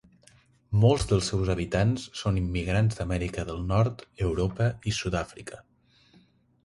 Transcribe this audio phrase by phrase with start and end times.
[0.83, 5.61] Molts dels seus habitants són immigrants d'Amèrica del Nord, Europa i Sudàfrica.